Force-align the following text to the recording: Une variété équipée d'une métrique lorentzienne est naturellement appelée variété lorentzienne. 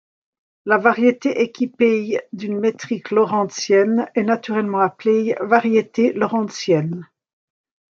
Une 0.65 0.79
variété 0.81 1.41
équipée 1.41 2.19
d'une 2.33 2.59
métrique 2.59 3.11
lorentzienne 3.11 4.09
est 4.15 4.23
naturellement 4.23 4.79
appelée 4.79 5.35
variété 5.41 6.11
lorentzienne. 6.13 7.07